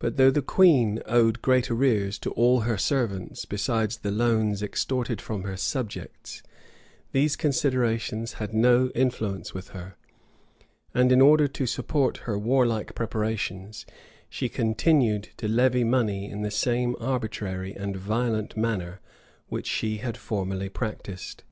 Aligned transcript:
But 0.00 0.18
though 0.18 0.30
the 0.30 0.42
queen 0.42 1.00
owed 1.06 1.40
great 1.40 1.70
arrears 1.70 2.18
to 2.18 2.30
all 2.32 2.60
her 2.68 2.76
servants, 2.76 3.46
besides 3.46 3.96
the 3.96 4.10
loans 4.10 4.62
extorted 4.62 5.18
from 5.18 5.44
her 5.44 5.56
subjects, 5.56 6.42
these 7.12 7.34
considerations 7.34 8.34
had 8.34 8.52
no 8.52 8.90
influence 8.94 9.54
with 9.54 9.68
her; 9.68 9.96
and 10.92 11.10
in 11.10 11.22
order 11.22 11.48
to 11.48 11.64
support 11.64 12.18
her 12.28 12.38
warlike 12.38 12.94
preparations, 12.94 13.86
she 14.28 14.50
continued 14.50 15.30
to 15.38 15.48
levy 15.48 15.84
money 15.84 16.30
in 16.30 16.42
the 16.42 16.50
same 16.50 16.94
arbitrary 17.00 17.72
and 17.74 17.96
violent 17.96 18.58
manner 18.58 19.00
which 19.48 19.66
she 19.66 19.96
had 19.96 20.18
formerly 20.18 20.68
practised. 20.68 21.44